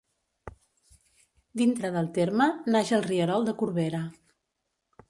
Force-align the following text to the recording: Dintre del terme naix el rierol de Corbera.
Dintre 1.61 1.91
del 1.97 2.09
terme 2.17 2.49
naix 2.77 2.95
el 2.99 3.07
rierol 3.11 3.47
de 3.51 3.57
Corbera. 3.63 4.03